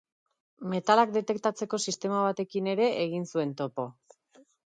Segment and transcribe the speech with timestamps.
[0.69, 3.87] Metalak detektatzeko sistema batekin ere egin zuten topo.